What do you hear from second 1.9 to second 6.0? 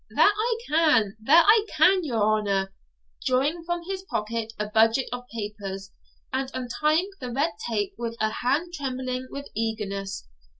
your honour,' drawing from his pocket a budget of papers,